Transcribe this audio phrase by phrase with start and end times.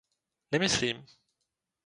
[0.51, 1.05] Nemyslím.